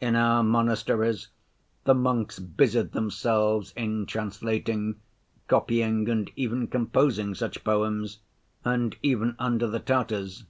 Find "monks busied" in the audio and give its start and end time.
1.92-2.92